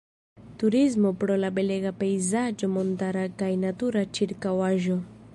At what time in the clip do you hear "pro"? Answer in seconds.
1.23-1.35